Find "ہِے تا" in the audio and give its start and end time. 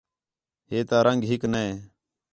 0.69-0.97